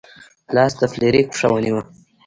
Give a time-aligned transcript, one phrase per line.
[0.55, 1.81] لاس د فلیریک پښه ونیوه.